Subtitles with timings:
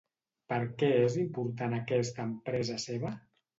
[0.53, 3.15] Per què és important aquesta empresa seva?